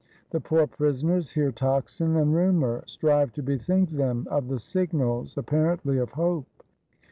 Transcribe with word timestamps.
The 0.31 0.41
poor 0.41 0.65
prisoners 0.65 1.29
hear 1.33 1.51
tocsin 1.51 2.15
and 2.19 2.33
rumor; 2.33 2.81
strive 2.87 3.33
to 3.33 3.43
bethink 3.43 3.91
them 3.91 4.27
of 4.31 4.47
the 4.47 4.57
signals 4.57 5.37
apparently 5.37 5.99
of 5.99 6.13
hope. 6.13 6.47